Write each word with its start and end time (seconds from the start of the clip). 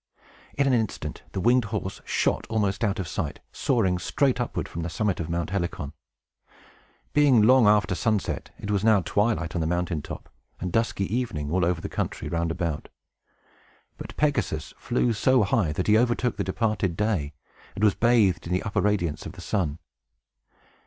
In 0.57 0.65
an 0.65 0.73
instant, 0.73 1.21
the 1.33 1.39
winged 1.39 1.65
horse 1.65 2.01
shot 2.05 2.47
almost 2.49 2.83
out 2.83 2.97
of 2.97 3.07
sight, 3.07 3.39
soaring 3.51 3.99
straight 3.99 4.41
upward 4.41 4.67
from 4.67 4.81
the 4.81 4.89
summit 4.89 5.19
of 5.19 5.29
Mount 5.29 5.51
Helicon. 5.51 5.93
Being 7.13 7.43
long 7.43 7.67
after 7.67 7.93
sunset, 7.93 8.49
it 8.57 8.71
was 8.71 8.83
now 8.83 9.01
twilight 9.03 9.53
on 9.53 9.61
the 9.61 9.67
mountain 9.67 10.01
top, 10.01 10.27
and 10.59 10.71
dusky 10.73 11.05
evening 11.15 11.51
over 11.51 11.67
all 11.67 11.73
the 11.75 11.87
country 11.87 12.29
round 12.29 12.49
about. 12.49 12.89
But 13.99 14.17
Pegasus 14.17 14.73
flew 14.75 15.13
so 15.13 15.43
high 15.43 15.71
that 15.73 15.85
he 15.85 15.99
overtook 15.99 16.35
the 16.37 16.43
departed 16.43 16.97
day, 16.97 17.35
and 17.75 17.83
was 17.83 17.93
bathed 17.93 18.47
in 18.47 18.53
the 18.53 18.63
upper 18.63 18.81
radiance 18.81 19.27
of 19.27 19.33
the 19.33 19.39
sun. 19.41 19.77